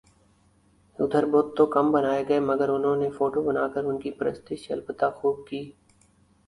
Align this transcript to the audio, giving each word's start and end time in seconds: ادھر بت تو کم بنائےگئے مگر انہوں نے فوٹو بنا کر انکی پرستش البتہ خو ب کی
ادھر 0.99 1.23
بت 1.31 1.47
تو 1.57 1.63
کم 1.75 1.85
بنائےگئے 1.93 2.39
مگر 2.49 2.69
انہوں 2.75 2.97
نے 3.01 3.09
فوٹو 3.17 3.41
بنا 3.47 3.65
کر 3.73 3.83
انکی 3.89 4.11
پرستش 4.19 4.61
البتہ 4.71 5.07
خو 5.17 5.27
ب 5.33 5.47
کی 5.47 5.61